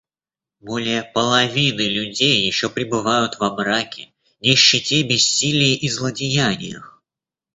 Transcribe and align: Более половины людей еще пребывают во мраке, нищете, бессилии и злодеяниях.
Более 0.61 1.03
половины 1.03 1.81
людей 1.81 2.43
еще 2.47 2.71
пребывают 2.71 3.37
во 3.37 3.53
мраке, 3.53 4.09
нищете, 4.39 5.03
бессилии 5.03 5.75
и 5.75 5.87
злодеяниях. 5.89 6.99